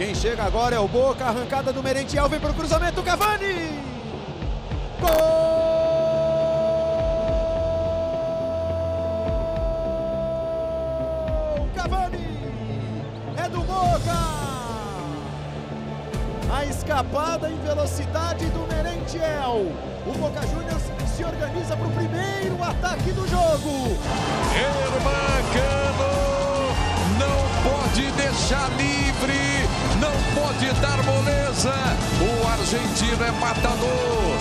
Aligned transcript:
Quem 0.00 0.14
chega 0.14 0.44
agora 0.44 0.74
é 0.74 0.78
o 0.78 0.88
Boca, 0.88 1.26
arrancada 1.26 1.74
do 1.74 1.82
Merentiel, 1.82 2.26
vem 2.26 2.40
para 2.40 2.52
o 2.52 2.54
cruzamento, 2.54 3.02
Cavani! 3.02 3.78
Gol! 4.98 5.60
A 16.50 16.64
escapada 16.64 17.50
em 17.50 17.58
velocidade 17.58 18.46
do 18.46 18.66
Merentiel. 18.74 19.70
O 20.06 20.12
Boca 20.18 20.40
Juniors 20.46 20.82
se 21.14 21.22
organiza 21.22 21.76
para 21.76 21.86
o 21.86 21.90
primeiro 21.90 22.64
ataque 22.64 23.12
do 23.12 23.28
jogo. 23.28 23.98
Hermancano 24.56 26.10
não 27.18 27.70
pode 27.70 28.10
deixar 28.12 28.70
livre, 28.78 29.59
não 30.00 30.12
pode 30.34 30.66
dar 30.80 30.96
moleza. 31.04 31.74
O 32.24 32.46
argentino 32.46 33.22
é 33.22 33.30
matador. 33.32 34.38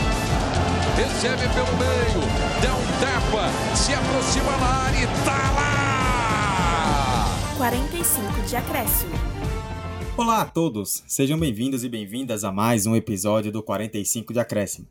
Recebe 0.95 1.47
pelo 1.53 1.77
meio, 1.77 2.21
dá 2.61 2.73
um 2.75 2.87
tapa, 2.99 3.49
se 3.75 3.93
aproxima 3.93 4.57
na 4.57 4.67
área 4.67 5.03
e 5.03 5.07
tá 5.25 5.51
lá! 5.55 5.65
45 7.57 8.41
de 8.47 8.55
acréscimo. 8.55 9.11
Olá 10.17 10.41
a 10.41 10.45
todos, 10.45 11.03
sejam 11.07 11.39
bem-vindos 11.39 11.83
e 11.83 11.89
bem-vindas 11.89 12.43
a 12.43 12.51
mais 12.51 12.85
um 12.85 12.95
episódio 12.95 13.51
do 13.51 13.63
45 13.63 14.33
de 14.33 14.39
Acréscimo. 14.39 14.87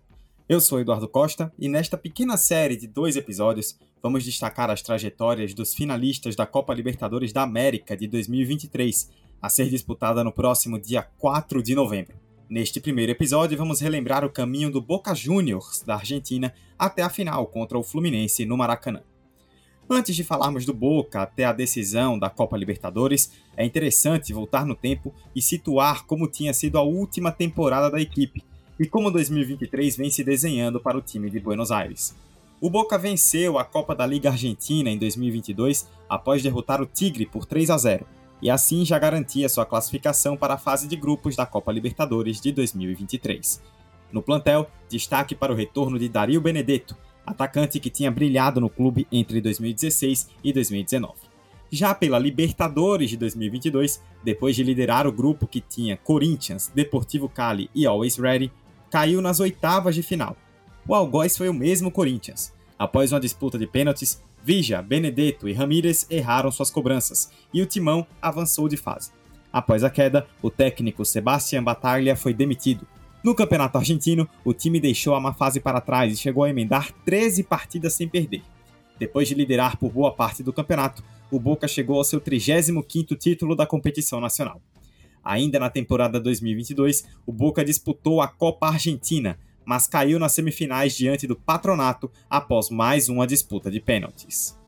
Eu 0.49 0.59
sou 0.59 0.81
Eduardo 0.81 1.07
Costa 1.07 1.53
e 1.59 1.69
nesta 1.69 1.99
pequena 1.99 2.39
série 2.39 2.79
de 2.79 2.87
dois 2.87 3.15
episódios 3.15 3.79
vamos 4.03 4.25
destacar 4.25 4.71
as 4.71 4.81
trajetórias 4.81 5.53
dos 5.53 5.75
finalistas 5.75 6.35
da 6.35 6.47
Copa 6.47 6.73
Libertadores 6.73 7.31
da 7.31 7.43
América 7.43 7.95
de 7.95 8.07
2023, 8.07 9.11
a 9.41 9.49
ser 9.49 9.69
disputada 9.69 10.25
no 10.25 10.33
próximo 10.33 10.79
dia 10.79 11.03
4 11.03 11.63
de 11.63 11.75
novembro. 11.75 12.17
Neste 12.49 12.81
primeiro 12.81 13.13
episódio, 13.13 13.59
vamos 13.59 13.81
relembrar 13.81 14.25
o 14.25 14.31
caminho 14.31 14.71
do 14.71 14.81
Boca 14.81 15.15
Juniors 15.15 15.83
da 15.87 15.97
Argentina 15.97 16.53
até 16.79 17.03
a 17.03 17.11
final 17.11 17.47
contra 17.47 17.79
o 17.79 17.83
Fluminense 17.83 18.47
no 18.47 18.57
Maracanã. 18.57 19.03
Antes 19.91 20.17
de 20.17 20.25
falarmos 20.25 20.65
do 20.65 20.75
Boca 20.75 21.23
até 21.23 21.45
a 21.45 21.53
decisão 21.53 22.19
da 22.19 22.29
Copa 22.29 22.57
Libertadores, 22.57 23.33
é 23.57 23.65
interessante 23.65 24.33
voltar 24.33 24.67
no 24.67 24.75
tempo 24.75 25.15
e 25.35 25.43
situar 25.43 26.07
como 26.07 26.29
tinha 26.29 26.53
sido 26.53 26.79
a 26.79 26.83
última 26.83 27.33
temporada 27.33 27.91
da 27.91 28.01
equipe 28.01 28.43
e 28.79 28.87
como 28.87 29.11
2023 29.11 29.97
vem 29.97 30.11
se 30.11 30.23
desenhando 30.23 30.81
para 30.81 30.97
o 30.97 31.03
time 31.03 31.31
de 31.31 31.41
Buenos 31.41 31.71
Aires. 31.71 32.15
O 32.61 32.69
Boca 32.69 32.99
venceu 32.99 33.59
a 33.59 33.65
Copa 33.65 33.95
da 33.95 34.07
Liga 34.07 34.31
Argentina 34.31 34.91
em 34.91 34.99
2022 34.99 35.89
após 36.09 36.43
derrotar 36.43 36.81
o 36.81 36.87
Tigre 36.87 37.25
por 37.25 37.45
3 37.45 37.71
a 37.71 37.79
0 37.79 38.07
e 38.41 38.51
assim 38.51 38.85
já 38.85 38.99
garantia 38.99 39.49
sua 39.49 39.67
classificação 39.67 40.37
para 40.37 40.55
a 40.55 40.59
fase 40.59 40.87
de 40.87 40.97
grupos 40.97 41.37
da 41.37 41.47
Copa 41.47 41.73
Libertadores 41.73 42.41
de 42.41 42.53
2023. 42.53 43.63
No 44.13 44.23
plantel, 44.23 44.71
destaque 44.89 45.35
para 45.35 45.53
o 45.53 45.57
retorno 45.57 45.99
de 45.99 46.09
Dario 46.09 46.41
Benedetto, 46.41 46.97
atacante 47.27 47.79
que 47.79 47.91
tinha 47.91 48.11
brilhado 48.11 48.61
no 48.61 48.71
clube 48.71 49.07
entre 49.13 49.41
2016 49.41 50.31
e 50.43 50.53
2019. 50.53 51.15
Já 51.71 51.95
pela 51.95 52.19
Libertadores 52.19 53.11
de 53.11 53.17
2022, 53.19 54.03
depois 54.25 54.57
de 54.57 54.63
liderar 54.63 55.07
o 55.07 55.13
grupo 55.13 55.47
que 55.47 55.61
tinha 55.61 55.99
Corinthians, 55.99 56.73
Deportivo 56.75 57.29
Cali 57.29 57.69
e 57.75 57.87
Always 57.87 58.17
Ready, 58.17 58.51
caiu 58.91 59.21
nas 59.21 59.39
oitavas 59.41 59.95
de 59.95 60.03
final. 60.03 60.35
O 60.87 60.95
algoz 60.95 61.37
foi 61.37 61.51
o 61.51 61.55
mesmo 61.55 61.91
Corinthians. 61.91 62.55
Após 62.79 63.13
uma 63.13 63.21
disputa 63.21 63.59
de 63.59 63.67
pênaltis, 63.67 64.23
Vija, 64.43 64.81
Benedetto 64.81 65.49
e 65.49 65.53
Ramírez 65.53 66.07
erraram 66.09 66.51
suas 66.51 66.71
cobranças 66.71 67.31
e 67.53 67.61
o 67.61 67.67
timão 67.67 68.07
avançou 68.21 68.69
de 68.69 68.77
fase. 68.77 69.11
Após 69.53 69.83
a 69.83 69.91
queda, 69.91 70.27
o 70.43 70.51
técnico 70.51 71.05
Sebastián 71.05 71.63
Bataglia 71.63 72.17
foi 72.17 72.33
demitido, 72.35 72.87
no 73.23 73.35
Campeonato 73.35 73.77
Argentino, 73.77 74.29
o 74.45 74.55
time 74.55 74.79
deixou 74.79 75.15
a 75.15 75.21
má 75.21 75.35
fase 75.35 75.59
para 75.59 75.81
trás 75.81 76.13
e 76.13 76.17
chegou 76.17 76.45
a 76.45 76.51
emendar 76.51 76.93
13 77.05 77.43
partidas 77.43 77.95
sem 77.95 78.09
perder. 78.09 78.43
Depois 78.99 79.27
de 79.27 79.35
liderar 79.35 79.77
por 79.77 79.91
boa 79.91 80.13
parte 80.13 80.43
do 80.43 80.53
campeonato, 80.53 81.03
o 81.31 81.39
Boca 81.39 81.67
chegou 81.67 81.97
ao 81.97 82.05
seu 82.05 82.21
35º 82.21 83.17
título 83.19 83.57
da 83.57 83.67
competição 83.67 84.21
nacional. 84.21 84.63
Ainda 85.23 85.59
na 85.59 85.69
temporada 85.69 86.21
2022, 86.21 87.05
o 87.27 87.33
Boca 87.33 87.65
disputou 87.65 88.21
a 88.21 88.29
Copa 88.29 88.69
Argentina, 88.69 89.37
mas 89.69 89.87
caiu 89.87 90.19
nas 90.19 90.33
semifinais 90.33 90.97
diante 90.97 91.27
do 91.27 91.37
Patronato 91.37 92.11
após 92.31 92.71
mais 92.71 93.11
uma 93.11 93.27
disputa 93.27 93.71
de 93.71 93.79
pênaltis. 93.79 94.59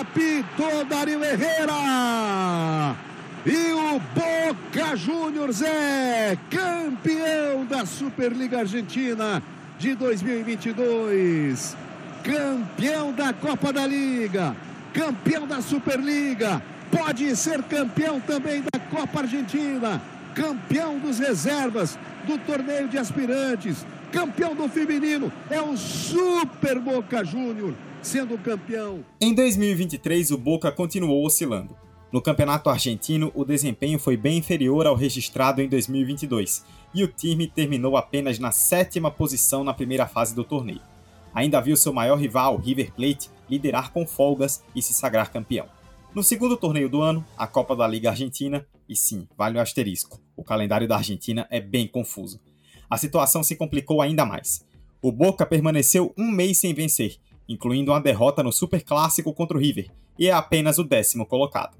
Apitou 0.00 0.82
Dario 0.86 1.22
Herrera! 1.22 2.96
E 3.44 3.72
o 3.72 4.00
Boca 4.00 4.96
Juniors 4.96 5.60
é 5.60 6.38
campeão 6.48 7.66
da 7.66 7.84
Superliga 7.84 8.60
Argentina 8.60 9.42
de 9.78 9.94
2022. 9.94 11.76
Campeão 12.24 13.12
da 13.12 13.34
Copa 13.34 13.74
da 13.74 13.86
Liga, 13.86 14.56
campeão 14.94 15.46
da 15.46 15.60
Superliga, 15.60 16.62
pode 16.90 17.36
ser 17.36 17.62
campeão 17.64 18.18
também 18.18 18.62
da 18.72 18.80
Copa 18.80 19.20
Argentina, 19.20 20.00
campeão 20.34 20.98
dos 20.98 21.18
reservas 21.18 21.98
do 22.26 22.38
torneio 22.38 22.88
de 22.88 22.96
aspirantes, 22.96 23.84
campeão 24.10 24.54
do 24.54 24.68
feminino, 24.68 25.32
é 25.48 25.60
o 25.60 25.76
Super 25.76 26.78
Boca 26.78 27.24
Júnior 27.24 27.74
sendo 28.02 28.36
campeão. 28.38 29.04
Em 29.20 29.34
2023, 29.34 30.30
o 30.30 30.38
Boca 30.38 30.72
continuou 30.72 31.24
oscilando 31.24 31.76
no 32.12 32.20
Campeonato 32.20 32.68
Argentino, 32.68 33.30
o 33.36 33.44
desempenho 33.44 33.96
foi 33.96 34.16
bem 34.16 34.38
inferior 34.38 34.84
ao 34.84 34.96
registrado 34.96 35.62
em 35.62 35.68
2022 35.68 36.64
e 36.92 37.04
o 37.04 37.08
time 37.08 37.46
terminou 37.46 37.96
apenas 37.96 38.36
na 38.40 38.50
sétima 38.50 39.12
posição 39.12 39.62
na 39.62 39.72
primeira 39.72 40.08
fase 40.08 40.34
do 40.34 40.42
torneio. 40.42 40.80
Ainda 41.32 41.60
viu 41.60 41.76
seu 41.76 41.92
maior 41.92 42.16
rival, 42.18 42.56
River 42.56 42.92
Plate, 42.92 43.30
liderar 43.48 43.92
com 43.92 44.04
folgas 44.04 44.64
e 44.74 44.82
se 44.82 44.92
sagrar 44.92 45.30
campeão. 45.30 45.66
No 46.12 46.24
segundo 46.24 46.56
torneio 46.56 46.88
do 46.88 47.00
ano, 47.00 47.24
a 47.38 47.46
Copa 47.46 47.76
da 47.76 47.86
Liga 47.86 48.10
Argentina, 48.10 48.66
e 48.88 48.96
sim, 48.96 49.28
vale 49.38 49.56
o 49.56 49.60
asterisco, 49.60 50.20
o 50.36 50.42
calendário 50.42 50.88
da 50.88 50.96
Argentina 50.96 51.46
é 51.48 51.60
bem 51.60 51.86
confuso. 51.86 52.40
A 52.90 52.98
situação 52.98 53.44
se 53.44 53.54
complicou 53.54 54.02
ainda 54.02 54.26
mais. 54.26 54.66
O 55.00 55.12
Boca 55.12 55.46
permaneceu 55.46 56.12
um 56.18 56.28
mês 56.28 56.58
sem 56.58 56.74
vencer, 56.74 57.16
incluindo 57.48 57.92
uma 57.92 58.00
derrota 58.00 58.42
no 58.42 58.52
Super 58.52 58.82
Clássico 58.82 59.32
contra 59.32 59.56
o 59.56 59.60
River, 59.60 59.90
e 60.18 60.26
é 60.26 60.32
apenas 60.32 60.78
o 60.78 60.84
décimo 60.84 61.24
colocado. 61.24 61.78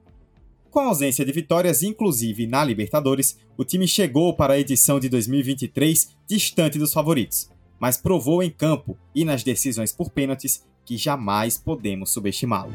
Com 0.70 0.78
a 0.78 0.84
ausência 0.84 1.24
de 1.24 1.32
vitórias, 1.32 1.82
inclusive 1.82 2.46
na 2.46 2.62
Libertadores, 2.62 3.36
o 3.56 3.64
time 3.64 3.88
chegou 3.88 4.34
para 4.36 4.54
a 4.54 4.58
edição 4.58 5.00
de 5.00 5.08
2023 5.08 6.16
distante 6.28 6.78
dos 6.78 6.92
favoritos, 6.92 7.50
mas 7.80 7.96
provou 7.96 8.40
em 8.40 8.50
campo 8.50 8.96
e 9.12 9.24
nas 9.24 9.42
decisões 9.42 9.92
por 9.92 10.10
pênaltis 10.10 10.64
que 10.84 10.96
jamais 10.96 11.58
podemos 11.58 12.12
subestimá-lo. 12.12 12.72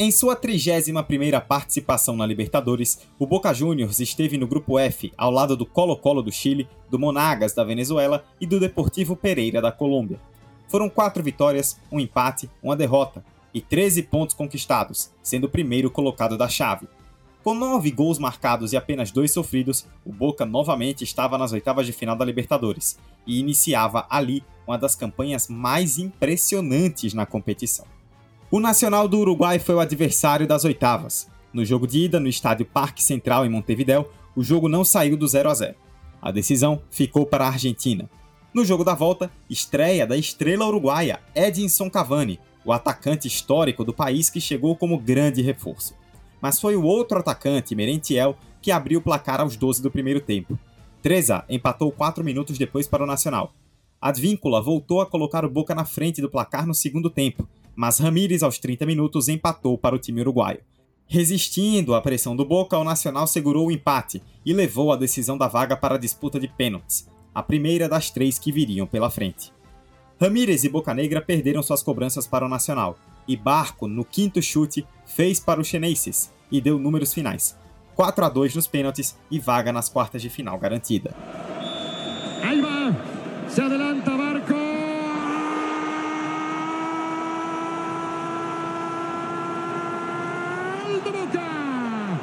Em 0.00 0.12
sua 0.12 0.36
31ª 0.36 1.40
participação 1.44 2.16
na 2.16 2.24
Libertadores, 2.24 3.00
o 3.18 3.26
Boca 3.26 3.52
Juniors 3.52 3.98
esteve 3.98 4.38
no 4.38 4.46
grupo 4.46 4.78
F, 4.78 5.12
ao 5.18 5.28
lado 5.28 5.56
do 5.56 5.66
Colo-Colo 5.66 6.22
do 6.22 6.30
Chile, 6.30 6.68
do 6.88 7.00
Monagas 7.00 7.52
da 7.52 7.64
Venezuela 7.64 8.24
e 8.40 8.46
do 8.46 8.60
Deportivo 8.60 9.16
Pereira 9.16 9.60
da 9.60 9.72
Colômbia. 9.72 10.20
Foram 10.68 10.88
quatro 10.88 11.20
vitórias, 11.20 11.80
um 11.90 11.98
empate, 11.98 12.48
uma 12.62 12.76
derrota 12.76 13.24
e 13.52 13.60
13 13.60 14.04
pontos 14.04 14.36
conquistados, 14.36 15.10
sendo 15.20 15.48
o 15.48 15.50
primeiro 15.50 15.90
colocado 15.90 16.38
da 16.38 16.48
chave. 16.48 16.86
Com 17.42 17.54
nove 17.54 17.90
gols 17.90 18.20
marcados 18.20 18.72
e 18.72 18.76
apenas 18.76 19.10
dois 19.10 19.32
sofridos, 19.32 19.84
o 20.06 20.12
Boca 20.12 20.46
novamente 20.46 21.02
estava 21.02 21.36
nas 21.36 21.50
oitavas 21.52 21.84
de 21.84 21.92
final 21.92 22.14
da 22.14 22.24
Libertadores 22.24 22.96
e 23.26 23.40
iniciava 23.40 24.06
ali 24.08 24.44
uma 24.64 24.78
das 24.78 24.94
campanhas 24.94 25.48
mais 25.48 25.98
impressionantes 25.98 27.14
na 27.14 27.26
competição. 27.26 27.97
O 28.50 28.60
Nacional 28.60 29.06
do 29.06 29.18
Uruguai 29.18 29.58
foi 29.58 29.74
o 29.74 29.80
adversário 29.80 30.46
das 30.46 30.64
oitavas. 30.64 31.28
No 31.52 31.66
jogo 31.66 31.86
de 31.86 32.04
ida, 32.04 32.18
no 32.18 32.28
estádio 32.28 32.64
Parque 32.64 33.04
Central 33.04 33.44
em 33.44 33.50
Montevideo, 33.50 34.06
o 34.34 34.42
jogo 34.42 34.70
não 34.70 34.82
saiu 34.82 35.18
do 35.18 35.28
0 35.28 35.50
a 35.50 35.54
0. 35.54 35.74
A 36.22 36.30
decisão 36.30 36.80
ficou 36.90 37.26
para 37.26 37.44
a 37.44 37.48
Argentina. 37.48 38.08
No 38.54 38.64
jogo 38.64 38.84
da 38.84 38.94
volta, 38.94 39.30
estreia 39.50 40.06
da 40.06 40.16
estrela 40.16 40.66
uruguaia 40.66 41.20
Edinson 41.34 41.90
Cavani, 41.90 42.40
o 42.64 42.72
atacante 42.72 43.28
histórico 43.28 43.84
do 43.84 43.92
país 43.92 44.30
que 44.30 44.40
chegou 44.40 44.74
como 44.74 44.98
grande 44.98 45.42
reforço. 45.42 45.94
Mas 46.40 46.58
foi 46.58 46.74
o 46.74 46.84
outro 46.84 47.18
atacante, 47.18 47.74
Merentiel, 47.74 48.34
que 48.62 48.70
abriu 48.70 49.00
o 49.00 49.02
placar 49.02 49.42
aos 49.42 49.56
12 49.56 49.82
do 49.82 49.90
primeiro 49.90 50.22
tempo. 50.22 50.58
Treza 51.02 51.44
empatou 51.50 51.92
4 51.92 52.24
minutos 52.24 52.56
depois 52.56 52.88
para 52.88 53.04
o 53.04 53.06
Nacional. 53.06 53.52
Advíncula 54.00 54.62
voltou 54.62 55.02
a 55.02 55.06
colocar 55.06 55.44
o 55.44 55.50
Boca 55.50 55.74
na 55.74 55.84
frente 55.84 56.22
do 56.22 56.30
placar 56.30 56.66
no 56.66 56.74
segundo 56.74 57.10
tempo, 57.10 57.46
mas 57.78 58.00
Ramírez, 58.00 58.42
aos 58.42 58.58
30 58.58 58.84
minutos, 58.84 59.28
empatou 59.28 59.78
para 59.78 59.94
o 59.94 60.00
time 60.00 60.20
uruguaio. 60.20 60.58
Resistindo 61.06 61.94
à 61.94 62.00
pressão 62.00 62.34
do 62.34 62.44
Boca, 62.44 62.76
o 62.76 62.82
Nacional 62.82 63.28
segurou 63.28 63.68
o 63.68 63.70
empate 63.70 64.20
e 64.44 64.52
levou 64.52 64.92
a 64.92 64.96
decisão 64.96 65.38
da 65.38 65.46
vaga 65.46 65.76
para 65.76 65.94
a 65.94 65.98
disputa 65.98 66.40
de 66.40 66.48
pênaltis, 66.48 67.08
a 67.32 67.40
primeira 67.40 67.88
das 67.88 68.10
três 68.10 68.36
que 68.36 68.50
viriam 68.50 68.84
pela 68.84 69.08
frente. 69.10 69.52
Ramírez 70.20 70.64
e 70.64 70.68
Bocanegra 70.68 71.22
perderam 71.22 71.62
suas 71.62 71.80
cobranças 71.80 72.26
para 72.26 72.44
o 72.44 72.48
Nacional, 72.48 72.98
e 73.28 73.36
Barco, 73.36 73.86
no 73.86 74.04
quinto 74.04 74.42
chute, 74.42 74.84
fez 75.06 75.38
para 75.38 75.60
o 75.60 75.64
Chenenses 75.64 76.32
e 76.50 76.60
deu 76.60 76.80
números 76.80 77.14
finais. 77.14 77.56
4 77.94 78.24
a 78.24 78.28
2 78.28 78.56
nos 78.56 78.66
pênaltis 78.66 79.16
e 79.30 79.38
vaga 79.38 79.72
nas 79.72 79.88
quartas 79.88 80.20
de 80.20 80.28
final 80.28 80.58
garantida. 80.58 81.14
Ahí 82.42 82.60
va, 82.60 83.48
se 83.48 83.60
adelanta 83.60 84.16
Barco. 84.16 84.68
Gol 90.98 91.12
de 91.12 91.18
Boca. 91.18 92.20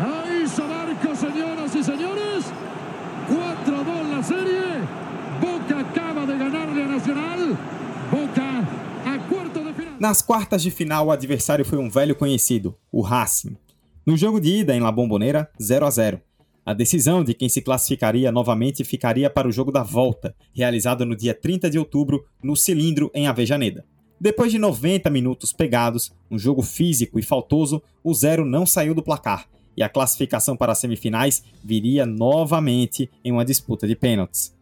Ahí 0.00 0.42
hizo 0.44 0.66
Barco, 0.66 1.14
señoras 1.14 1.74
y 1.74 1.84
señores. 1.84 2.44
4-2 3.28 4.10
la 4.10 4.22
serie. 4.22 4.62
Boca 5.40 5.80
acaba 5.80 6.26
de 6.26 6.38
ganarle 6.38 6.82
a 6.82 6.88
Nacional. 6.88 7.58
Boca 8.10 8.58
a 9.06 9.28
cuarto 9.28 9.64
de 9.64 9.72
final. 9.72 9.94
Nas 9.98 10.22
quartas 10.22 10.62
de 10.62 10.70
final, 10.70 11.06
o 11.06 11.10
adversário 11.10 11.64
foi 11.64 11.78
um 11.78 11.88
velho 11.88 12.16
conhecido, 12.16 12.76
o 12.90 13.00
Racing. 13.00 13.56
No 14.04 14.16
jogo 14.16 14.40
de 14.40 14.60
ida 14.60 14.74
em 14.74 14.80
La 14.80 14.90
Bombonera, 14.90 15.50
0 15.60 15.86
a 15.86 15.90
0. 15.90 16.20
A 16.64 16.74
decisão 16.74 17.22
de 17.22 17.34
quem 17.34 17.48
se 17.48 17.62
classificaria 17.62 18.32
novamente 18.32 18.84
ficaria 18.84 19.30
para 19.30 19.48
o 19.48 19.52
jogo 19.52 19.72
da 19.72 19.82
volta, 19.82 20.34
realizado 20.52 21.06
no 21.06 21.16
dia 21.16 21.34
30 21.34 21.70
de 21.70 21.78
outubro, 21.78 22.24
no 22.42 22.56
Cilindro, 22.56 23.10
em 23.14 23.26
Avejaneda. 23.26 23.84
Depois 24.20 24.52
de 24.52 24.58
90 24.58 25.08
minutos 25.08 25.50
pegados, 25.50 26.12
um 26.30 26.38
jogo 26.38 26.60
físico 26.60 27.18
e 27.18 27.22
faltoso, 27.22 27.82
o 28.04 28.12
zero 28.12 28.44
não 28.44 28.66
saiu 28.66 28.94
do 28.94 29.02
placar 29.02 29.48
e 29.74 29.82
a 29.82 29.88
classificação 29.88 30.54
para 30.54 30.72
as 30.72 30.78
semifinais 30.78 31.42
viria 31.64 32.04
novamente 32.04 33.10
em 33.24 33.32
uma 33.32 33.46
disputa 33.46 33.88
de 33.88 33.96
pênaltis. 33.96 34.54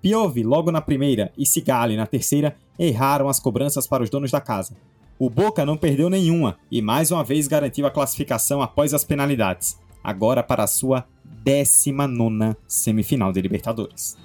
Piove 0.00 0.42
logo 0.42 0.72
na 0.72 0.80
primeira 0.80 1.30
e 1.36 1.44
Sigali 1.44 1.94
na 1.94 2.06
terceira 2.06 2.56
erraram 2.78 3.28
as 3.28 3.38
cobranças 3.38 3.86
para 3.86 4.02
os 4.02 4.08
donos 4.08 4.30
da 4.30 4.40
casa. 4.40 4.74
O 5.18 5.28
Boca 5.28 5.66
não 5.66 5.76
perdeu 5.76 6.08
nenhuma 6.08 6.56
e 6.70 6.80
mais 6.80 7.10
uma 7.10 7.22
vez 7.22 7.46
garantiu 7.46 7.86
a 7.86 7.90
classificação 7.90 8.62
após 8.62 8.94
as 8.94 9.04
penalidades, 9.04 9.78
agora 10.02 10.42
para 10.42 10.64
a 10.64 10.66
sua 10.66 11.06
19 11.44 12.56
semifinal 12.66 13.30
de 13.30 13.42
Libertadores. 13.42 14.16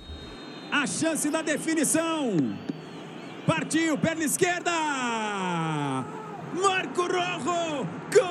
A 0.72 0.88
chance 0.88 1.30
da 1.30 1.42
definição. 1.42 2.38
Partiu, 3.48 3.98
perna 3.98 4.26
esquerda. 4.26 4.72
Marco 6.54 7.04
Rojo. 7.04 7.88
Gol 8.14 8.28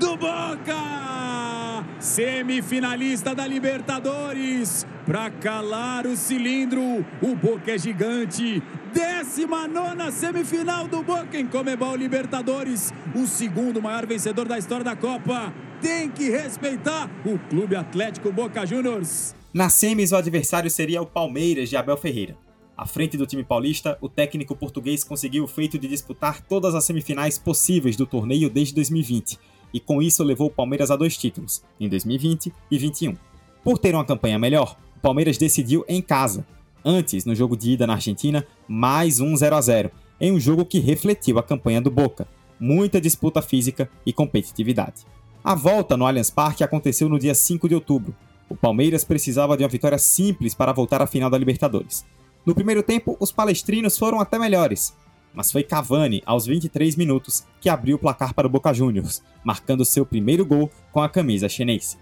do 0.00 0.16
Boca. 0.16 1.84
Semifinalista 2.00 3.36
da 3.36 3.46
Libertadores. 3.46 4.84
Para 5.06 5.30
calar 5.30 6.04
o 6.04 6.16
cilindro, 6.16 7.06
o 7.22 7.36
Boca 7.36 7.70
é 7.70 7.78
gigante. 7.78 8.60
19 8.92 10.12
semifinal 10.12 10.86
do 10.86 11.02
Boca 11.02 11.38
em 11.38 11.46
Comebol 11.46 11.96
Libertadores. 11.96 12.92
O 13.14 13.26
segundo 13.26 13.80
maior 13.80 14.06
vencedor 14.06 14.46
da 14.46 14.58
história 14.58 14.84
da 14.84 14.94
Copa. 14.94 15.52
Tem 15.80 16.10
que 16.10 16.30
respeitar 16.30 17.10
o 17.24 17.38
Clube 17.48 17.74
Atlético 17.74 18.30
Boca 18.30 18.64
Juniors. 18.66 19.34
Na 19.52 19.68
semis, 19.68 20.12
o 20.12 20.16
adversário 20.16 20.70
seria 20.70 21.02
o 21.02 21.06
Palmeiras 21.06 21.68
de 21.68 21.76
Abel 21.76 21.96
Ferreira. 21.96 22.36
À 22.76 22.86
frente 22.86 23.16
do 23.16 23.26
time 23.26 23.42
paulista, 23.42 23.98
o 24.00 24.08
técnico 24.08 24.54
português 24.54 25.04
conseguiu 25.04 25.44
o 25.44 25.48
feito 25.48 25.78
de 25.78 25.88
disputar 25.88 26.40
todas 26.42 26.74
as 26.74 26.84
semifinais 26.84 27.38
possíveis 27.38 27.96
do 27.96 28.06
torneio 28.06 28.48
desde 28.48 28.74
2020, 28.74 29.38
e 29.72 29.80
com 29.80 30.02
isso 30.02 30.22
levou 30.22 30.48
o 30.48 30.50
Palmeiras 30.50 30.90
a 30.90 30.96
dois 30.96 31.16
títulos, 31.16 31.62
em 31.78 31.88
2020 31.88 32.46
e 32.46 32.78
2021. 32.78 33.16
Por 33.62 33.78
ter 33.78 33.94
uma 33.94 34.04
campanha 34.04 34.38
melhor, 34.38 34.76
o 34.96 35.00
Palmeiras 35.00 35.36
decidiu 35.38 35.84
em 35.88 36.00
casa. 36.00 36.46
Antes, 36.84 37.24
no 37.24 37.34
jogo 37.34 37.56
de 37.56 37.72
ida 37.72 37.86
na 37.86 37.94
Argentina, 37.94 38.44
mais 38.66 39.20
um 39.20 39.36
0 39.36 39.54
a 39.54 39.60
0 39.60 39.90
em 40.20 40.32
um 40.32 40.40
jogo 40.40 40.64
que 40.64 40.78
refletiu 40.78 41.38
a 41.38 41.42
campanha 41.42 41.80
do 41.80 41.90
Boca, 41.90 42.26
muita 42.58 43.00
disputa 43.00 43.42
física 43.42 43.88
e 44.04 44.12
competitividade. 44.12 45.04
A 45.42 45.54
volta 45.54 45.96
no 45.96 46.06
Allianz 46.06 46.30
Parque 46.30 46.62
aconteceu 46.62 47.08
no 47.08 47.18
dia 47.18 47.34
5 47.34 47.68
de 47.68 47.74
outubro. 47.74 48.14
O 48.48 48.56
Palmeiras 48.56 49.04
precisava 49.04 49.56
de 49.56 49.64
uma 49.64 49.68
vitória 49.68 49.98
simples 49.98 50.54
para 50.54 50.72
voltar 50.72 51.02
à 51.02 51.06
final 51.06 51.28
da 51.28 51.38
Libertadores. 51.38 52.04
No 52.46 52.54
primeiro 52.54 52.82
tempo, 52.82 53.16
os 53.18 53.32
palestrinos 53.32 53.96
foram 53.96 54.20
até 54.20 54.38
melhores, 54.38 54.94
mas 55.34 55.50
foi 55.50 55.62
Cavani, 55.62 56.22
aos 56.26 56.46
23 56.46 56.96
minutos, 56.96 57.44
que 57.60 57.68
abriu 57.68 57.96
o 57.96 57.98
placar 57.98 58.34
para 58.34 58.46
o 58.46 58.50
Boca 58.50 58.72
Juniors, 58.72 59.22
marcando 59.44 59.84
seu 59.84 60.04
primeiro 60.04 60.44
gol 60.44 60.70
com 60.92 61.00
a 61.00 61.08
camisa 61.08 61.48
chinense. 61.48 61.96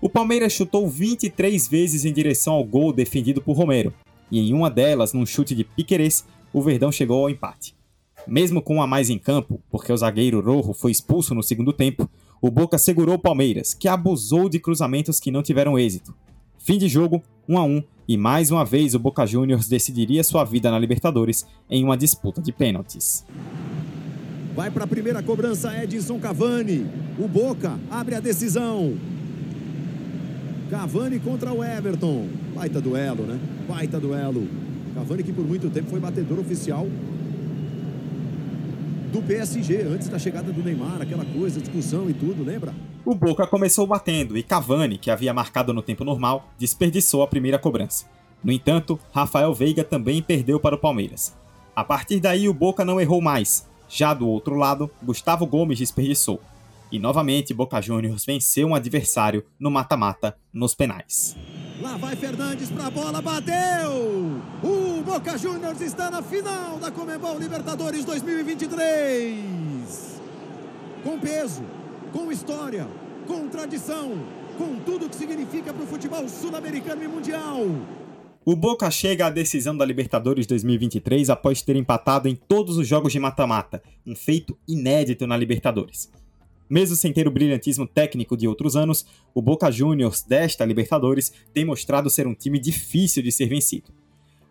O 0.00 0.08
Palmeiras 0.08 0.52
chutou 0.52 0.88
23 0.88 1.68
vezes 1.68 2.04
em 2.04 2.12
direção 2.12 2.54
ao 2.54 2.64
gol 2.64 2.92
defendido 2.92 3.40
por 3.40 3.56
Romero, 3.56 3.92
e 4.30 4.40
em 4.40 4.52
uma 4.52 4.70
delas, 4.70 5.12
num 5.12 5.26
chute 5.26 5.54
de 5.54 5.64
Piquerez, 5.64 6.24
o 6.52 6.62
Verdão 6.62 6.90
chegou 6.90 7.22
ao 7.22 7.30
empate. 7.30 7.74
Mesmo 8.26 8.62
com 8.62 8.76
um 8.76 8.82
a 8.82 8.86
mais 8.86 9.10
em 9.10 9.18
campo, 9.18 9.60
porque 9.70 9.92
o 9.92 9.96
zagueiro 9.96 10.40
Rojo 10.40 10.72
foi 10.72 10.90
expulso 10.90 11.34
no 11.34 11.42
segundo 11.42 11.72
tempo, 11.72 12.08
o 12.40 12.50
Boca 12.50 12.78
segurou 12.78 13.16
o 13.16 13.18
Palmeiras, 13.18 13.74
que 13.74 13.88
abusou 13.88 14.48
de 14.48 14.58
cruzamentos 14.58 15.20
que 15.20 15.30
não 15.30 15.42
tiveram 15.42 15.78
êxito. 15.78 16.14
Fim 16.58 16.78
de 16.78 16.88
jogo, 16.88 17.22
1 17.48 17.58
a 17.58 17.64
1 17.64 17.82
e 18.06 18.16
mais 18.16 18.50
uma 18.50 18.64
vez 18.64 18.94
o 18.94 18.98
Boca 18.98 19.26
Juniors 19.26 19.68
decidiria 19.68 20.22
sua 20.22 20.44
vida 20.44 20.70
na 20.70 20.78
Libertadores 20.78 21.46
em 21.68 21.84
uma 21.84 21.96
disputa 21.96 22.40
de 22.40 22.52
pênaltis. 22.52 23.24
Vai 24.54 24.70
para 24.70 24.84
a 24.84 24.86
primeira 24.86 25.22
cobrança 25.22 25.82
Edson 25.82 26.18
Cavani. 26.20 26.86
O 27.18 27.26
Boca 27.26 27.78
abre 27.90 28.14
a 28.14 28.20
decisão. 28.20 28.96
Cavani 30.70 31.18
contra 31.20 31.52
o 31.52 31.62
Everton. 31.62 32.28
Baita 32.54 32.80
duelo, 32.80 33.24
né? 33.24 33.38
Baita 33.68 34.00
duelo. 34.00 34.48
Cavani 34.94 35.22
que 35.22 35.32
por 35.32 35.44
muito 35.44 35.70
tempo 35.70 35.90
foi 35.90 36.00
batedor 36.00 36.38
oficial 36.38 36.86
do 39.14 39.22
PSG, 39.22 39.82
antes 39.82 40.08
da 40.08 40.18
chegada 40.18 40.52
do 40.52 40.60
Neymar, 40.60 41.00
aquela 41.00 41.24
coisa, 41.24 41.60
discussão 41.60 42.10
e 42.10 42.12
tudo, 42.12 42.42
lembra? 42.42 42.74
O 43.04 43.14
Boca 43.14 43.46
começou 43.46 43.86
batendo 43.86 44.36
e 44.36 44.42
Cavani, 44.42 44.98
que 44.98 45.08
havia 45.08 45.32
marcado 45.32 45.72
no 45.72 45.80
tempo 45.80 46.04
normal, 46.04 46.48
desperdiçou 46.58 47.22
a 47.22 47.28
primeira 47.28 47.56
cobrança. 47.56 48.06
No 48.42 48.50
entanto, 48.50 48.98
Rafael 49.12 49.54
Veiga 49.54 49.84
também 49.84 50.20
perdeu 50.20 50.58
para 50.58 50.74
o 50.74 50.78
Palmeiras. 50.78 51.32
A 51.76 51.84
partir 51.84 52.18
daí, 52.18 52.48
o 52.48 52.54
Boca 52.54 52.84
não 52.84 53.00
errou 53.00 53.20
mais. 53.22 53.64
Já 53.88 54.12
do 54.12 54.26
outro 54.26 54.56
lado, 54.56 54.90
Gustavo 55.00 55.46
Gomes 55.46 55.78
desperdiçou. 55.78 56.40
E 56.90 56.98
novamente, 56.98 57.54
Boca 57.54 57.80
Juniors 57.80 58.24
venceu 58.24 58.68
um 58.68 58.74
adversário 58.74 59.44
no 59.58 59.70
mata-mata 59.70 60.36
nos 60.52 60.74
penais. 60.74 61.36
Lá 61.80 61.96
vai 61.96 62.14
Fernandes 62.14 62.70
para 62.70 62.86
a 62.86 62.90
bola, 62.90 63.20
bateu! 63.20 64.40
O 64.62 65.02
Boca 65.02 65.36
Juniors 65.36 65.80
está 65.80 66.10
na 66.10 66.22
final 66.22 66.78
da 66.78 66.90
Comebol 66.90 67.38
Libertadores 67.38 68.04
2023. 68.04 70.20
Com 71.02 71.18
peso, 71.18 71.64
com 72.12 72.30
história, 72.30 72.86
com 73.26 73.48
tradição, 73.48 74.12
com 74.56 74.78
tudo 74.78 75.08
que 75.08 75.16
significa 75.16 75.74
para 75.74 75.82
o 75.82 75.86
futebol 75.86 76.28
sul-americano 76.28 77.02
e 77.02 77.08
mundial. 77.08 77.66
O 78.46 78.54
Boca 78.54 78.90
chega 78.90 79.26
à 79.26 79.30
decisão 79.30 79.76
da 79.76 79.84
Libertadores 79.84 80.46
2023 80.46 81.28
após 81.28 81.60
ter 81.60 81.76
empatado 81.76 82.28
em 82.28 82.36
todos 82.36 82.76
os 82.76 82.86
jogos 82.86 83.12
de 83.12 83.18
mata-mata, 83.18 83.82
um 84.06 84.14
feito 84.14 84.56
inédito 84.68 85.26
na 85.26 85.36
Libertadores. 85.36 86.10
Mesmo 86.68 86.96
sem 86.96 87.12
ter 87.12 87.28
o 87.28 87.30
brilhantismo 87.30 87.86
técnico 87.86 88.36
de 88.36 88.48
outros 88.48 88.74
anos, 88.74 89.04
o 89.34 89.42
Boca 89.42 89.70
Juniors 89.70 90.22
desta 90.22 90.64
Libertadores 90.64 91.32
tem 91.52 91.64
mostrado 91.64 92.08
ser 92.08 92.26
um 92.26 92.34
time 92.34 92.58
difícil 92.58 93.22
de 93.22 93.30
ser 93.30 93.46
vencido. 93.46 93.92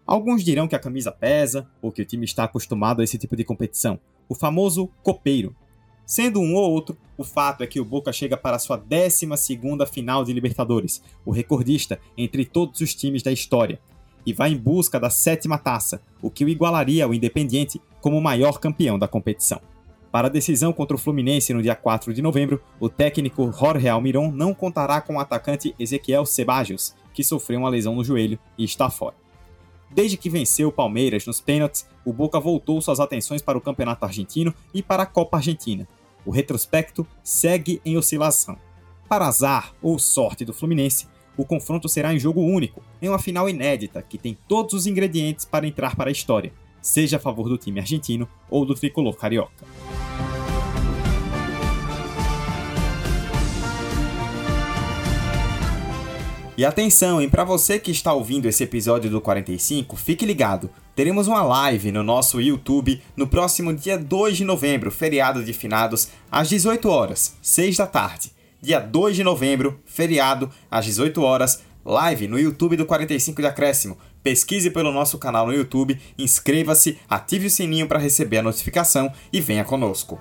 Alguns 0.06 0.44
dirão 0.44 0.68
que 0.68 0.76
a 0.76 0.80
camisa 0.80 1.12
pesa 1.12 1.68
ou 1.82 1.92
que 1.92 2.02
o 2.02 2.06
time 2.06 2.26
está 2.26 2.44
acostumado 2.44 3.02
a 3.02 3.04
esse 3.04 3.18
tipo 3.18 3.36
de 3.36 3.44
competição, 3.44 4.00
o 4.28 4.36
famoso 4.36 4.90
copeiro. 5.02 5.56
Sendo 6.06 6.42
um 6.42 6.56
ou 6.56 6.70
outro, 6.70 6.98
o 7.18 7.24
fato 7.24 7.64
é 7.64 7.68
que 7.68 7.80
o 7.80 7.86
Boca 7.86 8.12
chega 8.12 8.36
para 8.36 8.60
sua 8.60 8.78
12ª 8.78 9.88
final 9.88 10.24
de 10.24 10.34
Libertadores, 10.34 11.02
o 11.26 11.32
recordista 11.32 12.00
entre 12.18 12.46
todos 12.46 12.82
os 12.82 12.94
times 12.94 13.24
da 13.24 13.32
história, 13.32 13.80
e 14.26 14.34
vai 14.34 14.52
em 14.52 14.58
busca 14.58 15.00
da 15.00 15.10
sétima 15.10 15.58
taça, 15.58 16.02
o 16.22 16.30
que 16.30 16.44
o 16.44 16.50
igualaria 16.50 17.06
ao 17.06 17.14
Independiente 17.14 17.82
como 18.02 18.18
o 18.18 18.22
maior 18.22 18.60
campeão 18.60 19.00
da 19.00 19.08
competição. 19.08 19.62
Para 20.14 20.28
a 20.28 20.30
decisão 20.30 20.72
contra 20.72 20.96
o 20.96 21.00
Fluminense 21.00 21.56
no 21.56 21.62
dia 21.64 21.74
4 21.74 22.14
de 22.14 22.22
novembro, 22.22 22.62
o 22.80 22.88
técnico 22.88 23.52
Jorge 23.52 23.90
Almiron 23.90 24.32
não 24.32 24.54
contará 24.54 25.02
com 25.02 25.16
o 25.16 25.20
atacante 25.20 25.74
Ezequiel 25.80 26.24
Ceballos, 26.24 26.94
que 27.16 27.24
sofreu 27.24 27.62
uma 27.62 27.70
lesão 27.70 27.96
no 27.96 28.04
joelho 28.04 28.38
e 28.56 28.64
está 28.64 28.92
fora. 28.92 29.16
Desde 29.90 30.16
que 30.16 30.30
venceu 30.30 30.68
o 30.68 30.72
Palmeiras 30.72 31.26
nos 31.26 31.42
pênaltis, 31.42 31.88
o 32.06 32.14
Boca 32.14 32.40
voltou 32.40 32.80
suas 32.80 33.00
atenções 33.00 33.42
para 33.42 33.58
o 33.58 33.62
Campeonato 33.62 34.06
Argentino 34.06 34.54
e 34.72 34.84
para 34.84 35.02
a 35.02 35.08
Copa 35.08 35.38
Argentina. 35.38 35.88
O 36.24 36.30
retrospecto 36.30 37.08
segue 37.24 37.82
em 37.84 37.98
oscilação. 37.98 38.56
Para 39.10 39.26
azar 39.26 39.74
ou 39.82 39.98
sorte 39.98 40.46
do 40.46 40.54
Fluminense, 40.54 41.08
o 41.36 41.44
confronto 41.44 41.90
será 41.90 42.14
em 42.14 42.20
jogo 42.20 42.40
único, 42.40 42.84
em 43.02 43.10
uma 43.10 43.18
final 43.18 43.50
inédita 43.50 44.04
que 44.04 44.20
tem 44.20 44.38
todos 44.48 44.76
os 44.76 44.86
ingredientes 44.86 45.44
para 45.44 45.66
entrar 45.66 45.96
para 45.96 46.12
a 46.12 46.12
história, 46.12 46.54
seja 46.84 47.18
a 47.18 47.20
favor 47.20 47.50
do 47.50 47.58
time 47.58 47.80
argentino 47.80 48.30
ou 48.48 48.64
do 48.64 48.76
tricolor 48.76 49.16
carioca. 49.16 49.66
E 56.56 56.64
atenção, 56.64 57.20
hein, 57.20 57.28
para 57.28 57.44
você 57.44 57.80
que 57.80 57.90
está 57.90 58.14
ouvindo 58.14 58.48
esse 58.48 58.64
episódio 58.64 59.10
do 59.10 59.20
45, 59.20 59.96
fique 59.96 60.24
ligado. 60.24 60.70
Teremos 60.96 61.28
uma 61.28 61.42
live 61.42 61.92
no 61.92 62.04
nosso 62.04 62.40
YouTube 62.40 63.02
no 63.18 63.26
próximo 63.26 63.74
dia 63.74 63.98
2 63.98 64.38
de 64.38 64.46
novembro, 64.46 64.92
feriado 64.92 65.44
de 65.44 65.52
finados, 65.52 66.10
às 66.32 66.50
18 66.50 66.88
horas, 66.88 67.36
6 67.42 67.78
da 67.78 67.88
tarde. 67.88 68.32
Dia 68.62 68.80
2 68.80 69.16
de 69.16 69.24
novembro, 69.24 69.80
feriado, 69.84 70.48
às 70.70 70.86
18 70.86 71.24
horas, 71.24 71.64
live 71.84 72.28
no 72.28 72.38
YouTube 72.38 72.78
do 72.78 72.86
45 72.86 73.42
de 73.42 73.48
Acréscimo. 73.48 73.98
Pesquise 74.22 74.70
pelo 74.70 74.92
nosso 74.92 75.18
canal 75.18 75.48
no 75.48 75.54
YouTube, 75.54 76.00
inscreva-se, 76.20 77.00
ative 77.10 77.48
o 77.48 77.50
sininho 77.50 77.88
para 77.88 77.98
receber 77.98 78.38
a 78.38 78.44
notificação 78.44 79.12
e 79.34 79.42
venha 79.42 79.66
conosco. 79.66 80.20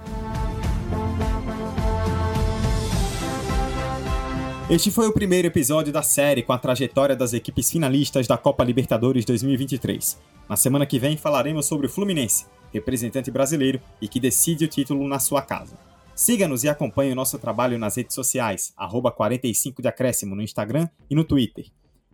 Este 4.73 4.91
foi 4.91 5.07
o 5.07 5.13
primeiro 5.13 5.49
episódio 5.49 5.93
da 5.93 6.03
série 6.03 6.43
com 6.43 6.51
a 6.51 6.59
trajetória 6.59 7.15
das 7.15 7.35
equipes 7.35 7.71
finalistas 7.71 8.27
da 8.27 8.39
Copa 8.39 8.65
Libertadores 8.65 9.23
2023. 9.27 10.19
Na 10.49 10.57
semana 10.57 10.87
que 10.87 10.99
vem 10.99 11.15
falaremos 11.15 11.67
sobre 11.67 11.89
o 11.89 11.91
Fluminense, 11.91 12.47
representante 12.73 13.31
brasileiro 13.31 13.79
e 14.01 14.09
que 14.09 14.19
decide 14.19 14.65
o 14.65 14.69
título 14.69 15.07
na 15.07 15.19
sua 15.19 15.43
casa. 15.43 15.77
Siga-nos 16.15 16.65
e 16.65 16.71
acompanhe 16.71 17.13
o 17.13 17.15
nosso 17.15 17.39
trabalho 17.39 17.79
nas 17.79 17.99
redes 17.99 18.15
sociais, 18.15 18.73
45 19.15 19.83
de 19.83 19.89
Acréscimo 19.89 20.35
no 20.35 20.41
Instagram 20.41 20.89
e 21.11 21.15
no 21.15 21.23
Twitter. 21.23 21.67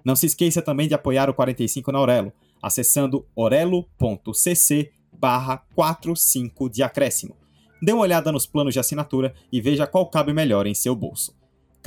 Não 0.05 0.17
se 0.17 0.27
esqueça 0.27 0.61
também 0.61 0.89
de 0.89 0.95
apoiar 0.95 1.31
o 1.31 1.35
45 1.35 1.93
na 1.93 2.01
Aurelo, 2.01 2.33
acessando 2.61 3.25
orelo.cc 3.37 4.91
barra 5.13 5.59
45 5.77 6.69
de 6.69 6.83
acréscimo. 6.83 7.37
Dê 7.81 7.93
uma 7.93 8.03
olhada 8.03 8.33
nos 8.33 8.49
planos 8.49 8.75
de 8.75 8.81
assinatura 8.81 9.33
e 9.53 9.61
veja 9.61 9.87
qual 9.87 10.11
cabe 10.11 10.33
melhor 10.33 10.67
em 10.67 10.75
seu 10.75 10.97
bolso. 10.97 11.39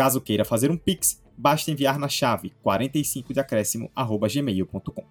Caso 0.01 0.19
queira 0.19 0.43
fazer 0.43 0.71
um 0.71 0.77
Pix, 0.77 1.21
basta 1.37 1.69
enviar 1.69 1.99
na 1.99 2.09
chave 2.09 2.51
45deacréscimo.gmail.com. 2.65 5.03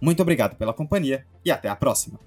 Muito 0.00 0.22
obrigado 0.22 0.54
pela 0.54 0.72
companhia 0.72 1.26
e 1.44 1.50
até 1.50 1.68
a 1.68 1.74
próxima! 1.74 2.20